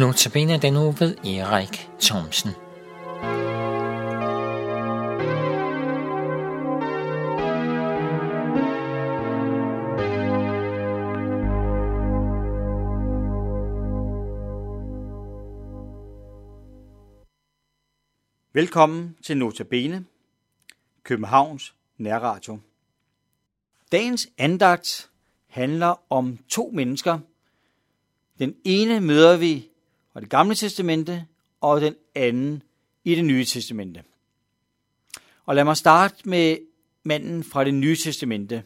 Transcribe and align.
Notabene 0.00 0.58
den 0.58 0.72
nu 0.72 0.90
ved 0.90 1.16
Erik 1.24 1.90
Thomsen. 2.00 2.50
Velkommen 18.52 19.16
til 19.22 19.36
Notabene, 19.36 20.04
Københavns 21.02 21.74
Nærradio. 21.98 22.58
Dagens 23.92 24.28
andagt 24.38 25.10
handler 25.46 26.12
om 26.12 26.38
to 26.48 26.70
mennesker. 26.74 27.18
Den 28.38 28.54
ene 28.64 29.00
møder 29.00 29.36
vi 29.36 29.69
og 30.14 30.22
det 30.22 30.30
gamle 30.30 30.54
testamente, 30.54 31.26
og 31.60 31.80
den 31.80 31.94
anden 32.14 32.62
i 33.04 33.14
det 33.14 33.24
nye 33.24 33.44
testamente. 33.44 34.04
Og 35.46 35.54
lad 35.54 35.64
mig 35.64 35.76
starte 35.76 36.28
med 36.28 36.56
manden 37.02 37.44
fra 37.44 37.64
det 37.64 37.74
nye 37.74 37.96
testamente, 37.96 38.64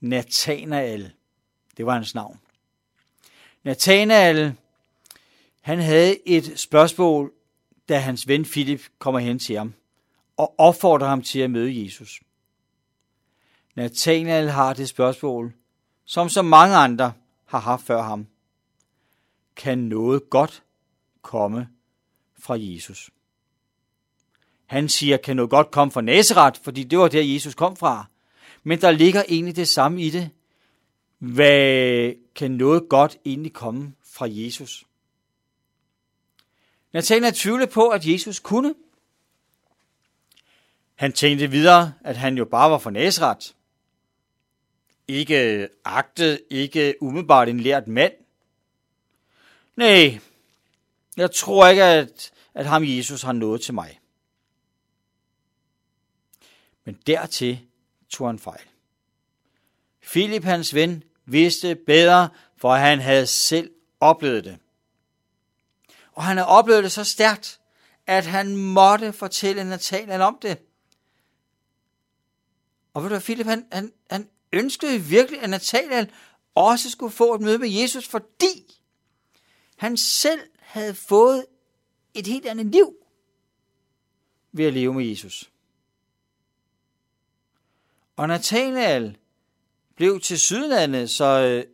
Nathanael. 0.00 1.12
Det 1.76 1.86
var 1.86 1.94
hans 1.94 2.14
navn. 2.14 2.40
Nathanael, 3.62 4.54
han 5.60 5.78
havde 5.78 6.28
et 6.28 6.60
spørgsmål, 6.60 7.32
da 7.88 7.98
hans 7.98 8.28
ven 8.28 8.44
Philip 8.44 8.82
kommer 8.98 9.20
hen 9.20 9.38
til 9.38 9.56
ham 9.56 9.74
og 10.36 10.54
opfordrer 10.58 11.08
ham 11.08 11.22
til 11.22 11.38
at 11.38 11.50
møde 11.50 11.84
Jesus. 11.84 12.20
Nathanael 13.74 14.50
har 14.50 14.74
det 14.74 14.88
spørgsmål, 14.88 15.52
som 16.04 16.28
så 16.28 16.42
mange 16.42 16.76
andre 16.76 17.12
har 17.44 17.58
haft 17.58 17.86
før 17.86 18.02
ham. 18.02 18.26
Kan 19.56 19.78
noget 19.78 20.30
godt 20.30 20.62
komme 21.24 21.68
fra 22.38 22.56
Jesus? 22.58 23.10
Han 24.66 24.88
siger, 24.88 25.16
kan 25.16 25.36
noget 25.36 25.50
godt 25.50 25.70
komme 25.70 25.92
fra 25.92 26.00
Nazareth, 26.00 26.60
fordi 26.62 26.84
det 26.84 26.98
var 26.98 27.08
der, 27.08 27.22
Jesus 27.22 27.54
kom 27.54 27.76
fra. 27.76 28.06
Men 28.62 28.80
der 28.80 28.90
ligger 28.90 29.22
egentlig 29.28 29.56
det 29.56 29.68
samme 29.68 30.02
i 30.02 30.10
det. 30.10 30.30
Hvad 31.18 32.12
kan 32.34 32.50
noget 32.50 32.88
godt 32.88 33.18
egentlig 33.24 33.52
komme 33.52 33.94
fra 34.04 34.26
Jesus? 34.30 34.84
Nathanael 36.92 37.34
tvivlede 37.34 37.70
på, 37.70 37.88
at 37.88 38.06
Jesus 38.06 38.40
kunne. 38.40 38.74
Han 40.94 41.12
tænkte 41.12 41.50
videre, 41.50 41.92
at 42.00 42.16
han 42.16 42.38
jo 42.38 42.44
bare 42.44 42.70
var 42.70 42.78
fra 42.78 42.90
Nazareth. 42.90 43.46
Ikke 45.08 45.68
agtet, 45.84 46.40
ikke 46.50 46.94
umiddelbart 47.00 47.48
en 47.48 47.60
lært 47.60 47.88
mand. 47.88 48.12
Nej, 49.76 50.18
jeg 51.16 51.30
tror 51.32 51.66
ikke, 51.66 51.84
at, 51.84 52.32
at 52.54 52.66
ham 52.66 52.84
Jesus 52.84 53.22
har 53.22 53.32
noget 53.32 53.60
til 53.60 53.74
mig. 53.74 54.00
Men 56.84 56.94
dertil 57.06 57.60
tog 58.08 58.28
han 58.28 58.38
fejl. 58.38 58.68
Filip, 60.02 60.44
hans 60.44 60.74
ven, 60.74 61.02
vidste 61.24 61.74
bedre, 61.74 62.28
for 62.56 62.74
han 62.74 63.00
havde 63.00 63.26
selv 63.26 63.70
oplevet 64.00 64.44
det. 64.44 64.58
Og 66.12 66.24
han 66.24 66.36
havde 66.36 66.48
oplevet 66.48 66.84
det 66.84 66.92
så 66.92 67.04
stærkt, 67.04 67.60
at 68.06 68.26
han 68.26 68.56
måtte 68.56 69.12
fortælle 69.12 69.64
Nathanael 69.64 70.20
om 70.20 70.38
det. 70.42 70.58
Og 72.94 73.02
ved 73.02 73.10
du 73.10 73.18
Philip, 73.18 73.46
han, 73.46 73.66
han, 73.72 73.92
han 74.10 74.28
ønskede 74.52 74.98
virkelig, 74.98 75.42
at 75.42 75.50
Nathanael 75.50 76.10
også 76.54 76.90
skulle 76.90 77.12
få 77.12 77.34
et 77.34 77.40
møde 77.40 77.58
med 77.58 77.68
Jesus, 77.68 78.08
fordi 78.08 78.80
han 79.76 79.96
selv 79.96 80.40
havde 80.64 80.94
fået 80.94 81.46
et 82.14 82.26
helt 82.26 82.46
andet 82.46 82.66
liv 82.66 82.96
ved 84.52 84.64
at 84.64 84.72
leve 84.72 84.94
med 84.94 85.04
Jesus. 85.04 85.50
Og 88.16 88.28
Nathanael 88.28 89.16
blev 89.96 90.20
til 90.20 90.40
sydlandet, 90.40 91.10
så 91.10 91.24
øh, 91.24 91.64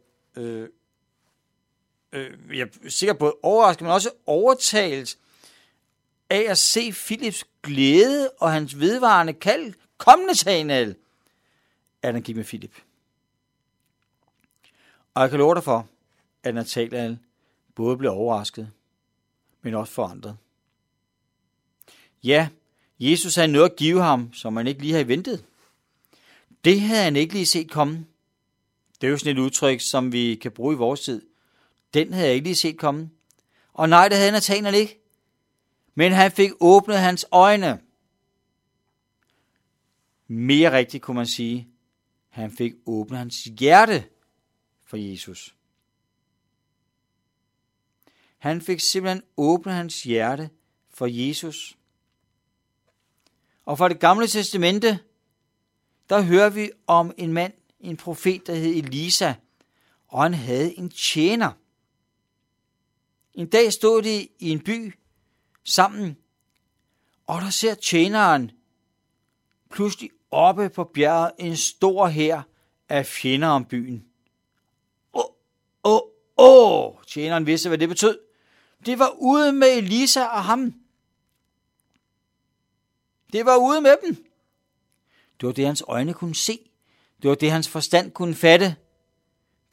øh, 0.44 0.68
øh, 2.12 2.58
jeg 2.58 2.68
er 2.84 2.88
sikkert 2.88 3.18
både 3.18 3.34
overrasket, 3.42 3.82
men 3.82 3.92
også 3.92 4.10
overtalt 4.26 5.18
af 6.30 6.46
at 6.48 6.58
se 6.58 6.92
Philips 6.92 7.44
glæde 7.62 8.30
og 8.30 8.52
hans 8.52 8.78
vedvarende 8.78 9.32
kald. 9.32 9.74
Kom, 9.98 10.18
Nathanael! 10.18 10.96
At 12.02 12.14
han 12.14 12.22
gik 12.22 12.36
med 12.36 12.44
Philip. 12.44 12.74
Og 15.14 15.22
jeg 15.22 15.30
kan 15.30 15.38
love 15.38 15.54
dig 15.54 15.64
for, 15.64 15.88
at 16.42 16.54
Nathanael 16.54 17.18
både 17.74 17.96
blev 17.96 18.10
overrasket, 18.10 18.70
men 19.62 19.74
også 19.74 19.92
forandret. 19.92 20.36
Ja, 22.24 22.48
Jesus 23.00 23.34
havde 23.34 23.52
noget 23.52 23.70
at 23.70 23.76
give 23.76 24.02
ham, 24.02 24.32
som 24.32 24.56
han 24.56 24.66
ikke 24.66 24.80
lige 24.80 24.92
havde 24.92 25.08
ventet. 25.08 25.44
Det 26.64 26.80
havde 26.80 27.04
han 27.04 27.16
ikke 27.16 27.34
lige 27.34 27.46
set 27.46 27.70
komme. 27.70 28.06
Det 29.00 29.06
er 29.06 29.10
jo 29.10 29.18
sådan 29.18 29.36
et 29.36 29.40
udtryk, 29.40 29.80
som 29.80 30.12
vi 30.12 30.34
kan 30.34 30.52
bruge 30.52 30.74
i 30.74 30.76
vores 30.76 31.00
tid. 31.00 31.22
Den 31.94 32.12
havde 32.12 32.26
jeg 32.26 32.34
ikke 32.34 32.46
lige 32.46 32.56
set 32.56 32.78
komme. 32.78 33.10
Og 33.72 33.88
nej, 33.88 34.08
det 34.08 34.18
havde 34.18 34.32
Nathanael 34.32 34.74
ikke. 34.74 35.00
Men 35.94 36.12
han 36.12 36.32
fik 36.32 36.50
åbnet 36.60 36.98
hans 36.98 37.26
øjne. 37.30 37.80
Mere 40.26 40.72
rigtigt 40.72 41.02
kunne 41.02 41.16
man 41.16 41.26
sige, 41.26 41.68
han 42.28 42.52
fik 42.52 42.72
åbnet 42.86 43.18
hans 43.18 43.44
hjerte 43.44 44.04
for 44.84 44.96
Jesus. 44.96 45.54
Han 48.40 48.60
fik 48.60 48.80
simpelthen 48.80 49.22
åbnet 49.36 49.74
hans 49.74 50.02
hjerte 50.02 50.50
for 50.90 51.06
Jesus. 51.06 51.76
Og 53.64 53.78
fra 53.78 53.88
det 53.88 54.00
gamle 54.00 54.26
testamente, 54.26 54.98
der 56.08 56.20
hører 56.20 56.50
vi 56.50 56.70
om 56.86 57.12
en 57.16 57.32
mand, 57.32 57.52
en 57.80 57.96
profet, 57.96 58.46
der 58.46 58.54
hed 58.54 58.74
Elisa, 58.74 59.34
og 60.08 60.22
han 60.22 60.34
havde 60.34 60.78
en 60.78 60.90
tjener. 60.90 61.52
En 63.34 63.46
dag 63.46 63.72
stod 63.72 64.02
de 64.02 64.28
i 64.38 64.50
en 64.50 64.60
by 64.60 64.94
sammen, 65.64 66.16
og 67.26 67.40
der 67.40 67.50
ser 67.50 67.74
tjeneren 67.74 68.50
pludselig 69.70 70.10
oppe 70.30 70.68
på 70.68 70.84
bjerget 70.84 71.32
en 71.38 71.56
stor 71.56 72.06
her 72.06 72.42
af 72.88 73.06
fjender 73.06 73.48
om 73.48 73.64
byen. 73.64 74.04
Åh, 75.12 75.24
åh, 75.84 76.00
åh, 76.36 77.02
tjeneren 77.06 77.46
vidste, 77.46 77.68
hvad 77.68 77.78
det 77.78 77.88
betød. 77.88 78.29
Det 78.86 78.98
var 78.98 79.08
ude 79.18 79.52
med 79.52 79.68
Elisa 79.68 80.24
og 80.24 80.44
ham. 80.44 80.74
Det 83.32 83.46
var 83.46 83.56
ude 83.56 83.80
med 83.80 83.96
dem. 84.04 84.14
Det 85.40 85.46
var 85.46 85.52
det, 85.52 85.66
hans 85.66 85.82
øjne 85.88 86.14
kunne 86.14 86.34
se. 86.34 86.70
Det 87.22 87.30
var 87.30 87.34
det, 87.34 87.50
hans 87.50 87.68
forstand 87.68 88.12
kunne 88.12 88.34
fatte. 88.34 88.76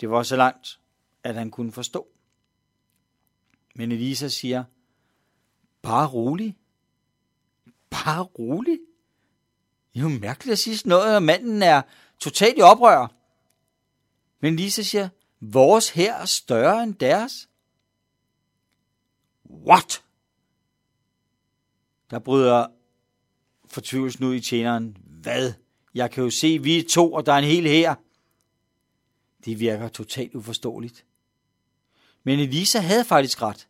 Det 0.01 0.09
var 0.09 0.23
så 0.23 0.35
langt, 0.35 0.79
at 1.23 1.35
han 1.35 1.51
kunne 1.51 1.72
forstå. 1.72 2.07
Men 3.75 3.91
Elisa 3.91 4.28
siger, 4.28 4.63
bare 5.81 6.07
rolig. 6.07 6.57
Bare 7.89 8.24
rolig. 8.24 8.79
Det 9.94 10.00
er 10.00 10.03
jo 10.03 10.19
mærkeligt 10.19 10.51
at 10.51 10.59
sige 10.59 10.78
sådan 10.78 10.89
noget, 10.89 11.16
og 11.16 11.24
manden 11.24 11.63
er 11.63 11.81
totalt 12.19 12.57
i 12.57 12.62
oprør. 12.62 13.07
Men 14.39 14.56
Lisa 14.56 14.81
siger, 14.81 15.09
vores 15.39 15.89
her 15.89 16.13
er 16.16 16.25
større 16.25 16.84
end 16.84 16.95
deres. 16.95 17.50
What? 19.50 20.03
Der 22.09 22.19
bryder 22.19 22.68
fortvivlelsen 23.66 24.25
ud 24.25 24.36
i 24.36 24.39
tjeneren. 24.39 24.98
Hvad? 25.21 25.54
Jeg 25.94 26.12
kan 26.12 26.24
jo 26.24 26.30
se, 26.30 26.60
vi 26.63 26.77
er 26.77 26.83
to, 26.89 27.13
og 27.13 27.25
der 27.25 27.33
er 27.33 27.38
en 27.38 27.44
hel 27.44 27.68
her. 27.68 27.95
Det 29.45 29.60
virker 29.60 29.88
totalt 29.88 30.36
uforståeligt. 30.36 31.06
Men 32.24 32.39
Elisa 32.39 32.80
havde 32.80 33.06
faktisk 33.06 33.42
ret. 33.42 33.68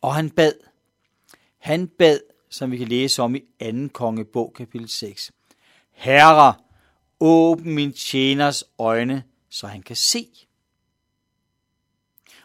Og 0.00 0.14
han 0.14 0.30
bad. 0.30 0.52
Han 1.58 1.88
bad, 1.88 2.20
som 2.50 2.70
vi 2.70 2.76
kan 2.76 2.88
læse 2.88 3.22
om 3.22 3.34
i 3.34 3.40
2. 3.62 3.88
kongebog, 3.92 4.52
kapitel 4.54 4.88
6. 4.88 5.32
Herre, 5.90 6.54
åbn 7.20 7.74
min 7.74 7.92
tjeners 7.92 8.64
øjne, 8.78 9.24
så 9.48 9.66
han 9.66 9.82
kan 9.82 9.96
se. 9.96 10.28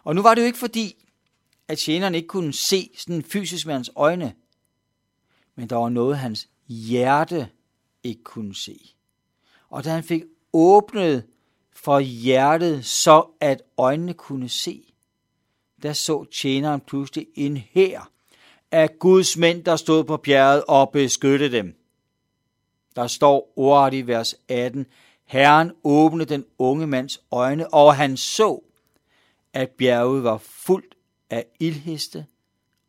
Og 0.04 0.16
nu 0.16 0.22
var 0.22 0.36
det 0.36 0.42
jo 0.42 0.46
ikke 0.46 0.60
fordi, 0.60 1.05
at 1.68 1.78
tjeneren 1.78 2.16
ikke 2.16 2.28
kunne 2.28 2.54
se 2.54 2.90
sådan 2.98 3.24
fysisk 3.24 3.66
med 3.66 3.74
hans 3.74 3.92
øjne, 3.96 4.34
men 5.56 5.70
der 5.70 5.76
var 5.76 5.90
noget, 5.90 6.18
hans 6.18 6.50
hjerte 6.68 7.50
ikke 8.04 8.24
kunne 8.24 8.56
se. 8.56 8.96
Og 9.70 9.84
da 9.84 9.90
han 9.90 10.04
fik 10.04 10.24
åbnet 10.54 11.26
for 11.74 12.00
hjertet, 12.00 12.86
så 12.86 13.28
at 13.40 13.62
øjnene 13.78 14.14
kunne 14.14 14.50
se, 14.50 14.94
der 15.84 15.94
så 15.94 16.24
tjeneren 16.24 16.82
pludselig 16.82 17.28
en 17.36 17.58
her 17.58 18.12
af 18.72 19.00
Guds 19.00 19.38
mænd, 19.38 19.64
der 19.64 19.76
stod 19.76 20.04
på 20.04 20.18
bjerget 20.18 20.64
og 20.68 20.90
beskyttede 20.90 21.58
dem. 21.58 21.76
Der 22.96 23.08
står 23.08 23.54
ordet 23.56 23.98
i 23.98 24.02
vers 24.02 24.36
18, 24.48 24.86
Herren 25.26 25.72
åbnede 25.84 26.30
den 26.30 26.46
unge 26.58 26.88
mands 26.88 27.22
øjne, 27.32 27.74
og 27.74 27.96
han 27.96 28.18
så, 28.18 28.60
at 29.54 29.70
bjerget 29.70 30.24
var 30.24 30.38
fuldt 30.38 30.96
af 31.30 31.46
ildheste 31.60 32.26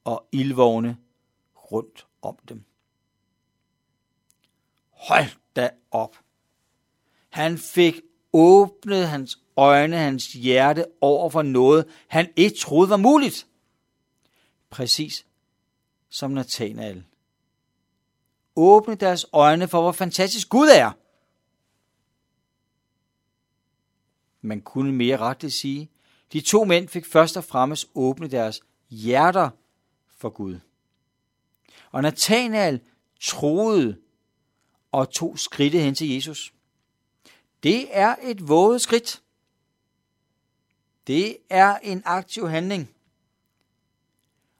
og 0.05 0.29
ildvogne 0.33 0.99
rundt 1.55 2.06
om 2.23 2.38
dem. 2.49 2.65
Hold 4.91 5.27
da 5.56 5.71
op. 5.91 6.17
Han 7.29 7.59
fik 7.59 8.00
åbnet 8.33 9.09
hans 9.09 9.38
øjne, 9.56 9.97
hans 9.97 10.33
hjerte 10.33 10.85
over 11.00 11.31
for 11.31 11.43
noget, 11.43 11.87
han 12.09 12.33
ikke 12.37 12.56
troede 12.56 12.91
var 12.91 12.97
muligt. 12.97 13.47
Præcis 14.71 15.27
som 16.09 16.31
Nathanael. 16.31 17.05
Åbne 18.56 18.94
deres 18.94 19.27
øjne 19.33 19.69
for, 19.69 19.81
hvor 19.81 19.93
fantastisk 19.93 20.49
Gud 20.49 20.69
er. 20.69 20.93
Man 24.41 24.61
kunne 24.61 24.93
mere 24.93 25.17
retligt 25.17 25.55
sige, 25.55 25.91
de 26.37 26.41
to 26.41 26.65
mænd 26.65 26.88
fik 26.88 27.06
først 27.06 27.37
og 27.37 27.44
fremmest 27.44 27.91
åbne 27.94 28.29
deres 28.29 28.61
hjerter 28.91 29.50
for 30.17 30.29
Gud. 30.29 30.59
Og 31.91 32.03
Nathanael 32.03 32.81
troede 33.21 33.99
og 34.93 35.11
tog 35.11 35.38
skridtet 35.38 35.83
hen 35.83 35.94
til 35.94 36.09
Jesus. 36.09 36.55
Det 37.62 37.97
er 37.97 38.17
et 38.23 38.49
våget 38.49 38.81
skridt. 38.83 39.23
Det 41.06 41.37
er 41.50 41.79
en 41.79 42.03
aktiv 42.05 42.49
handling. 42.49 42.94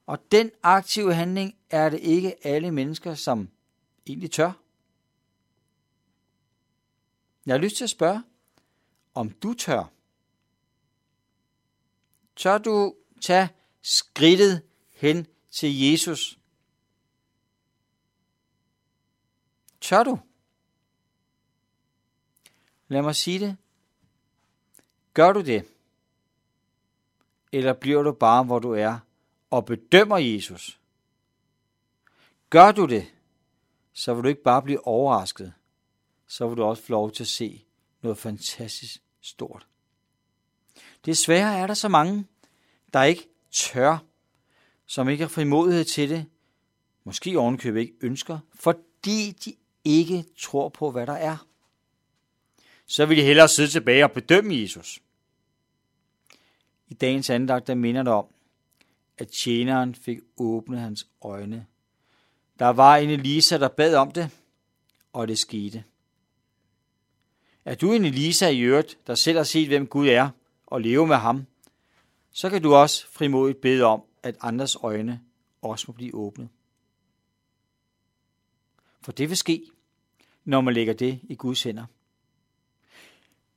Og 0.07 0.19
den 0.33 0.51
aktive 0.63 1.15
handling 1.15 1.57
er 1.71 1.89
det 1.89 2.01
ikke 2.01 2.47
alle 2.47 2.71
mennesker, 2.71 3.15
som 3.15 3.49
egentlig 4.07 4.31
tør. 4.31 4.53
Jeg 7.47 7.55
har 7.55 7.59
lyst 7.59 7.77
til 7.77 7.85
at 7.85 7.91
spørge, 7.91 8.23
om 9.15 9.31
du 9.31 9.55
tør. 9.55 9.96
Tør 12.37 12.59
du 12.59 12.95
tage 13.21 13.49
skridtet 13.83 14.63
hen 14.95 15.27
til 15.51 15.81
Jesus? 15.81 16.39
Tør 19.81 20.03
du? 20.03 20.19
Lad 22.89 23.03
mig 23.03 23.17
sige 23.17 23.41
det. 23.41 23.57
Gør 25.15 25.33
du 25.33 25.41
det? 25.41 25.65
Eller 27.53 27.73
bliver 27.73 28.03
du 28.03 28.13
bare, 28.13 28.45
hvor 28.45 28.59
du 28.59 28.73
er, 28.73 28.99
og 29.51 29.65
bedømmer 29.65 30.19
Jesus? 30.19 30.81
Gør 32.51 32.73
du 32.73 32.87
det, 32.87 33.13
så 33.93 34.15
vil 34.15 34.25
du 34.25 34.29
ikke 34.29 34.43
bare 34.43 34.63
blive 34.63 34.87
overrasket, 34.87 35.53
så 36.27 36.49
vil 36.49 36.57
du 36.57 36.63
også 36.63 36.83
få 36.83 36.93
lov 36.93 37.13
til 37.13 37.23
at 37.23 37.29
se 37.29 37.65
noget 38.03 38.19
fantastisk 38.19 39.03
stort. 39.21 39.67
Desværre 41.05 41.59
er 41.59 41.67
der 41.67 41.75
så 41.75 41.89
mange, 41.89 42.27
der 42.93 43.03
ikke 43.03 43.29
tør, 43.51 43.99
som 44.87 45.09
ikke 45.09 45.25
har 45.25 45.29
frimodighed 45.29 45.85
til 45.85 46.11
det, 46.11 46.27
måske 47.05 47.39
ovenkøbet 47.39 47.81
ikke 47.81 47.95
ønsker, 48.01 48.39
fordi 48.55 49.37
de 49.45 49.55
ikke 49.85 50.25
tror 50.39 50.69
på, 50.69 50.91
hvad 50.91 51.07
der 51.07 51.13
er. 51.13 51.47
Så 52.87 53.07
vil 53.07 53.17
de 53.17 53.23
hellere 53.23 53.49
sidde 53.49 53.69
tilbage 53.69 54.05
og 54.05 54.13
bedømme 54.13 54.61
Jesus. 54.61 55.01
I 56.89 56.95
dagens 56.95 57.31
andagt, 57.31 57.67
der 57.67 57.75
minder 57.75 58.03
det 58.03 58.13
om, 58.13 58.27
at 59.19 59.29
tjeneren 59.29 59.95
fik 59.95 60.19
åbnet 60.37 60.81
hans 60.81 61.07
øjne. 61.23 61.67
Der 62.59 62.69
var 62.69 62.97
en 62.97 63.11
Elisa, 63.11 63.59
der 63.59 63.69
bad 63.69 63.95
om 63.95 64.11
det, 64.11 64.31
og 65.13 65.29
det 65.29 65.39
skete. 65.39 65.85
Er 67.65 67.75
du 67.75 67.93
en 67.93 68.05
Elisa 68.05 68.49
i 68.49 68.61
øvrigt, 68.61 68.99
der 69.07 69.15
selv 69.15 69.37
har 69.37 69.45
set, 69.45 69.69
hvem 69.69 69.87
Gud 69.87 70.09
er, 70.09 70.31
og 70.67 70.81
leve 70.81 71.07
med 71.07 71.17
ham, 71.17 71.47
så 72.33 72.51
kan 72.51 72.63
du 72.63 72.75
også 72.75 73.07
frimodigt 73.11 73.61
bede 73.61 73.85
om, 73.85 74.03
at 74.23 74.37
andres 74.41 74.77
øjne 74.83 75.21
også 75.63 75.85
må 75.89 75.93
blive 75.93 76.15
åbnet. 76.15 76.49
For 79.01 79.13
det 79.13 79.29
vil 79.29 79.37
ske, 79.37 79.63
når 80.45 80.61
man 80.61 80.75
lægger 80.75 80.93
det 80.93 81.21
i 81.23 81.35
Guds 81.35 81.63
hænder. 81.63 81.85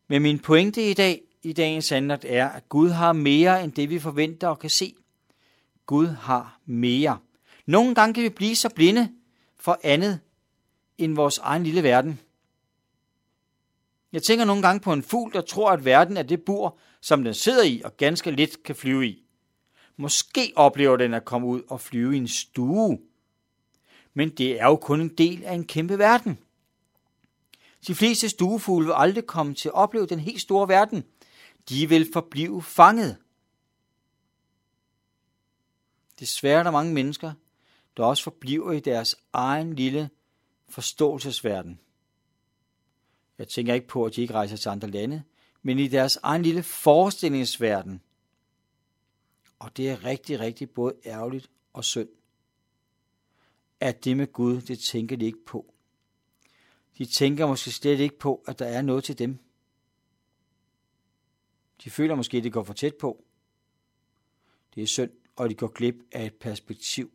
Men 0.08 0.22
min 0.22 0.40
pointe 0.40 0.90
i 0.90 0.94
dag, 0.94 1.22
i 1.44 1.54
dagens 1.54 1.92
andagt, 1.92 2.26
er, 2.26 2.50
at 2.50 2.70
Gud 2.70 2.90
har 2.90 3.14
mere 3.14 3.64
end 3.64 3.72
det, 3.72 3.90
vi 3.90 4.00
forventer 4.00 4.48
og 4.48 4.60
kan 4.60 4.70
se. 4.70 4.96
Gud 5.86 6.08
har 6.08 6.60
mere. 6.66 7.20
Nogle 7.66 7.96
gange 7.96 8.14
kan 8.14 8.24
vi 8.24 8.30
blive 8.30 8.56
så 8.56 8.70
blinde 8.76 9.12
for 9.56 9.80
andet 9.84 10.20
end 10.98 11.16
vores 11.16 11.38
egen 11.38 11.64
lille 11.64 11.84
verden. 11.84 12.20
Jeg 14.12 14.24
tænker 14.24 14.46
nogle 14.46 14.62
gange 14.62 14.80
på 14.80 14.94
en 14.94 15.04
fugl, 15.04 15.34
der 15.34 15.42
tror, 15.42 15.72
at 15.72 15.86
verden 15.86 16.18
er 16.18 16.24
det 16.24 16.44
bur, 16.44 16.78
som 17.02 17.24
den 17.24 17.34
sidder 17.34 17.64
i 17.64 17.82
og 17.86 17.98
ganske 17.98 18.32
lidt 18.32 18.64
kan 18.64 18.76
flyve 18.76 19.08
i. 19.08 19.24
Måske 19.98 20.54
oplever 20.56 20.98
den 20.98 21.14
at 21.14 21.26
komme 21.26 21.48
ud 21.48 21.62
og 21.68 21.82
flyve 21.82 22.16
i 22.16 22.18
en 22.18 22.28
stue. 22.28 23.00
Men 24.14 24.30
det 24.30 24.62
er 24.62 24.66
jo 24.66 24.76
kun 24.76 25.02
en 25.02 25.18
del 25.18 25.44
af 25.44 25.54
en 25.54 25.68
kæmpe 25.68 26.00
verden. 26.00 26.40
De 27.88 27.96
fleste 27.96 28.30
stuefugle 28.30 28.86
vil 28.86 28.94
aldrig 28.98 29.26
komme 29.26 29.54
til 29.54 29.70
at 29.70 29.74
opleve 29.74 30.08
den 30.08 30.20
helt 30.20 30.42
store 30.42 30.68
verden. 30.68 31.04
De 31.70 31.90
vil 31.90 32.10
forblive 32.14 32.64
fanget. 32.64 33.18
Desværre 36.20 36.60
er 36.60 36.64
der 36.64 36.72
mange 36.72 36.94
mennesker, 36.94 37.34
der 37.98 38.04
også 38.04 38.24
forbliver 38.24 38.72
i 38.72 38.80
deres 38.80 39.16
egen 39.34 39.76
lille 39.76 40.10
forståelsesverden. 40.70 41.80
Jeg 43.40 43.48
tænker 43.48 43.74
ikke 43.74 43.88
på, 43.88 44.06
at 44.06 44.16
de 44.16 44.22
ikke 44.22 44.34
rejser 44.34 44.58
til 44.58 44.70
andre 44.70 44.88
lande, 44.88 45.24
men 45.62 45.80
i 45.80 45.88
deres 45.88 46.16
egen 46.24 46.44
lille 46.44 46.64
forestillingsverden. 46.64 48.02
Og 49.60 49.78
det 49.78 49.90
er 49.90 50.04
rigtig, 50.04 50.40
rigtig 50.40 50.70
både 50.70 50.94
ærgerligt 51.06 51.50
og 51.74 51.86
synd. 51.86 52.10
At 53.80 54.06
det 54.06 54.18
med 54.18 54.34
Gud, 54.34 54.62
det 54.62 54.80
tænker 54.80 55.16
de 55.16 55.26
ikke 55.26 55.46
på. 55.46 55.74
De 56.98 57.06
tænker 57.06 57.48
måske 57.48 57.72
slet 57.72 58.00
ikke 58.00 58.20
på, 58.20 58.44
at 58.48 58.60
der 58.60 58.66
er 58.66 58.82
noget 58.82 59.04
til 59.04 59.20
dem. 59.20 59.38
De 61.84 61.90
føler 61.90 62.16
måske, 62.16 62.38
at 62.38 62.44
det 62.44 62.54
går 62.54 62.64
for 62.64 62.74
tæt 62.74 62.96
på. 62.96 63.24
Det 64.76 64.84
er 64.84 64.88
synd, 64.88 65.12
og 65.36 65.50
de 65.50 65.56
går 65.56 65.68
glip 65.68 65.96
af 66.12 66.26
et 66.26 66.36
perspektiv. 66.36 67.12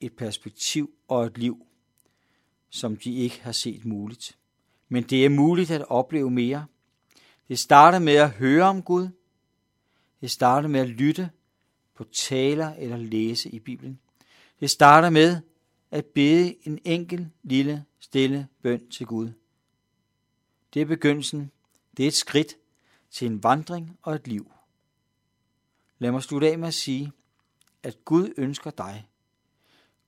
Et 0.00 0.16
perspektiv 0.16 0.94
og 1.08 1.26
et 1.26 1.38
liv, 1.38 1.66
som 2.70 2.96
de 2.96 3.14
ikke 3.14 3.40
har 3.40 3.52
set 3.52 3.84
muligt. 3.84 4.38
Men 4.88 5.02
det 5.02 5.24
er 5.24 5.28
muligt 5.28 5.70
at 5.70 5.84
opleve 5.88 6.30
mere. 6.30 6.66
Det 7.48 7.58
starter 7.58 7.98
med 7.98 8.14
at 8.14 8.30
høre 8.30 8.64
om 8.64 8.82
Gud. 8.82 9.08
Det 10.20 10.30
starter 10.30 10.68
med 10.68 10.80
at 10.80 10.88
lytte 10.88 11.30
på 11.94 12.04
taler 12.04 12.74
eller 12.74 12.96
læse 12.96 13.50
i 13.50 13.58
Bibelen. 13.58 14.00
Det 14.60 14.70
starter 14.70 15.10
med 15.10 15.40
at 15.90 16.04
bede 16.04 16.54
en 16.62 16.78
enkel, 16.84 17.30
lille, 17.42 17.84
stille 18.00 18.48
bøn 18.62 18.90
til 18.90 19.06
Gud. 19.06 19.32
Det 20.74 20.82
er 20.82 20.86
begyndelsen. 20.86 21.50
Det 21.96 22.02
er 22.02 22.08
et 22.08 22.14
skridt 22.14 22.56
til 23.10 23.26
en 23.26 23.42
vandring 23.42 23.98
og 24.02 24.14
et 24.14 24.28
liv. 24.28 24.52
Lad 25.98 26.12
mig 26.12 26.22
slutte 26.22 26.50
af 26.50 26.58
med 26.58 26.68
at 26.68 26.74
sige, 26.74 27.12
at 27.82 28.04
Gud 28.04 28.34
ønsker 28.36 28.70
dig. 28.70 29.08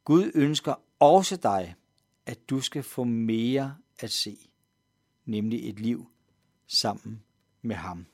Gud 0.05 0.31
ønsker 0.35 0.75
også 0.99 1.37
dig, 1.37 1.75
at 2.27 2.51
du 2.51 2.61
skal 2.61 2.83
få 2.83 3.05
mere 3.05 3.77
at 3.99 4.11
se, 4.11 4.51
nemlig 5.29 5.69
et 5.69 5.81
liv 5.81 6.07
sammen 6.67 7.23
med 7.63 7.77
ham. 7.77 8.07